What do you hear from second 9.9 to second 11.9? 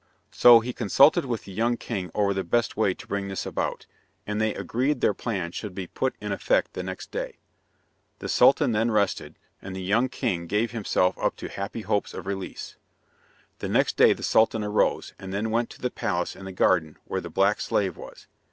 king gave himself up to happy